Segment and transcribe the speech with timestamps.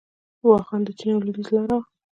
[0.47, 1.83] واخان د چین او لویدیځ لاره وه